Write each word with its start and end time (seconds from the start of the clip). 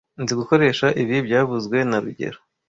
Nzi 0.21 0.33
gukoresha 0.39 0.85
ibi 1.01 1.15
byavuzwe 1.27 1.77
na 1.89 1.97
rugero 2.03 2.39